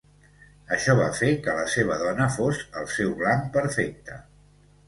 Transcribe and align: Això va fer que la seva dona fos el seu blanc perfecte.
Això 0.77 0.95
va 0.99 1.09
fer 1.17 1.29
que 1.47 1.53
la 1.59 1.67
seva 1.75 1.97
dona 2.05 2.29
fos 2.39 2.65
el 2.83 2.91
seu 2.97 3.15
blanc 3.23 3.47
perfecte. 3.59 4.19